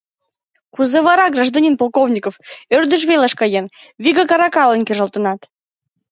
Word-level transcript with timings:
Кузе 0.75 0.99
вара, 1.07 1.25
гражданин 1.35 1.73
Полковников, 1.79 2.35
ӧрдыж 2.75 3.01
велыш 3.09 3.33
каен, 3.39 3.65
вигак 4.03 4.31
аракалан 4.35 4.81
кержалтынат? 4.87 5.39